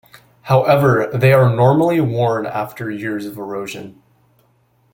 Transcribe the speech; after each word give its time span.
However, 0.41 1.11
they 1.13 1.31
are 1.31 1.55
normally 1.55 2.01
worn 2.01 2.47
away 2.47 2.55
after 2.55 2.89
years 2.89 3.27
of 3.27 3.37
erosion. 3.37 4.01